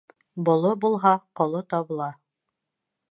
Боло 0.47 0.71
булһа, 0.85 1.11
ҡоло 1.41 1.61
табыла. 1.75 2.09